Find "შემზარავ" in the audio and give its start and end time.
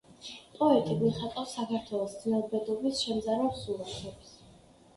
3.07-3.55